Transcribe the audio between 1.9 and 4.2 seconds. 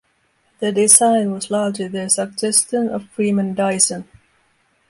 suggestion of Freeman Dyson.